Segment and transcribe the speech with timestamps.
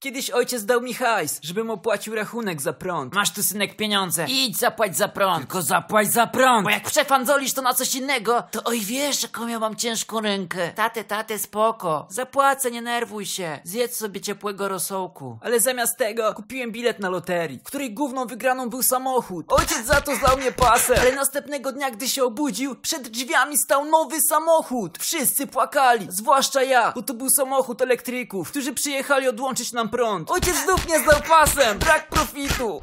[0.00, 3.14] Kiedyś ojciec dał mi hajs, żebym opłacił rachunek za prąd.
[3.14, 4.26] Masz tu synek pieniądze.
[4.28, 5.38] Idź zapłać za prąd.
[5.38, 6.64] Tylko zapłać za prąd.
[6.64, 10.72] Bo jak przefandzolisz to na coś innego, to oj wiesz, jaką ja mam ciężką rękę.
[10.74, 12.06] Tate, tate, spoko.
[12.10, 13.58] Zapłacę, nie nerwuj się.
[13.64, 15.38] Zjedz sobie ciepłego rosołku.
[15.42, 19.46] Ale zamiast tego kupiłem bilet na loterii, w której główną wygraną był samochód.
[19.48, 20.96] Ojciec za to zlał mnie pasem.
[21.00, 24.98] Ale następnego dnia, gdy się obudził, przed drzwiami stał nowy samochód.
[24.98, 30.30] Wszyscy płakali, zwłaszcza ja, bo to był samochód elektryków, którzy przyjechali odłączyć nam prąd.
[30.30, 31.78] Ojciec znów nie zdał pasem.
[31.78, 32.80] Brak profitu.